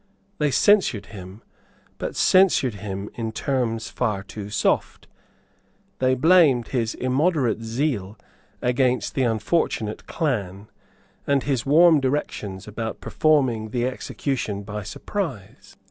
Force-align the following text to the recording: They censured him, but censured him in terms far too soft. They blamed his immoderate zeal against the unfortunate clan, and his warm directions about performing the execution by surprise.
They 0.39 0.49
censured 0.49 1.05
him, 1.13 1.43
but 1.99 2.15
censured 2.15 2.73
him 2.73 3.11
in 3.13 3.31
terms 3.31 3.91
far 3.91 4.23
too 4.23 4.49
soft. 4.49 5.07
They 5.99 6.15
blamed 6.15 6.69
his 6.69 6.95
immoderate 6.95 7.61
zeal 7.61 8.17
against 8.63 9.13
the 9.13 9.21
unfortunate 9.21 10.07
clan, 10.07 10.71
and 11.27 11.43
his 11.43 11.67
warm 11.67 11.99
directions 11.99 12.67
about 12.67 12.99
performing 12.99 13.69
the 13.69 13.85
execution 13.85 14.63
by 14.63 14.81
surprise. 14.81 15.77